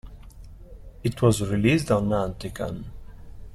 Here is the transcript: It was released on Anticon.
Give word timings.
It 1.03 1.21
was 1.21 1.47
released 1.47 1.91
on 1.91 2.05
Anticon. 2.09 2.85